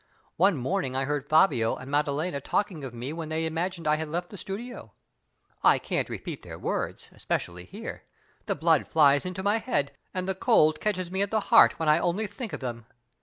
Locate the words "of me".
2.83-3.13